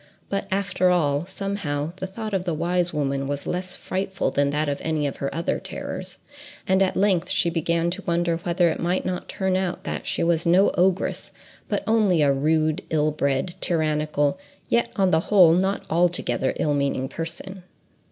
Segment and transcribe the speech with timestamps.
[0.29, 4.67] But after all, somehow, the thought of the wise woman was less frightful than that
[4.67, 6.17] of any of her other terrors,
[6.67, 10.23] and at length she began to wonder whether it might not turn out that she
[10.23, 11.31] was no ogress,
[11.69, 17.07] but only a rude, ill bred, tyrannical, yet on the whole not altogether ill meaning
[17.07, 17.61] person.